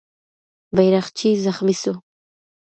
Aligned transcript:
بیرغچی 0.75 1.29
زخمي 1.45 1.75
سو. 1.81 1.93